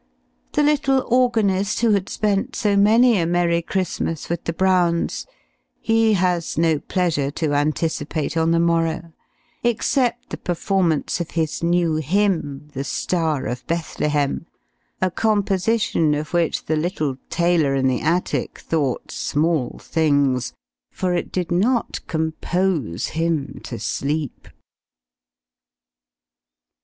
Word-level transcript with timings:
The 0.53 0.63
little 0.63 1.05
organist, 1.13 1.81
who 1.81 1.91
had 1.91 2.09
spent 2.09 2.55
so 2.55 2.75
many 2.75 3.19
a 3.19 3.27
Merry 3.27 3.61
Christmas 3.61 4.29
with 4.29 4.45
the 4.45 4.51
Browns 4.51 5.27
he 5.79 6.13
has 6.13 6.57
no 6.57 6.79
pleasure 6.79 7.29
to 7.37 7.53
anticipate 7.53 8.35
on 8.35 8.49
the 8.49 8.59
morrow, 8.59 9.13
except 9.61 10.31
the 10.31 10.37
performance 10.37 11.19
of 11.21 11.29
his 11.29 11.61
new 11.61 11.97
hymn, 11.97 12.69
"The 12.73 12.83
Star 12.83 13.45
of 13.45 13.63
Bethlehem," 13.67 14.47
a 15.03 15.11
composition 15.11 16.15
of 16.15 16.33
which 16.33 16.65
the 16.65 16.75
little 16.75 17.17
tailor 17.29 17.75
in 17.75 17.87
the 17.87 18.01
attic 18.01 18.57
thought 18.57 19.11
small 19.11 19.77
things, 19.79 20.53
for 20.89 21.13
it 21.13 21.31
did 21.31 21.51
not 21.51 21.99
compose 22.07 23.09
him 23.09 23.61
to 23.65 23.77
sleep. 23.77 24.47